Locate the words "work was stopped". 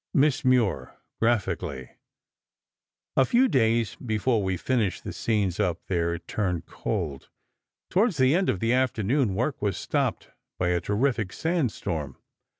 9.35-10.31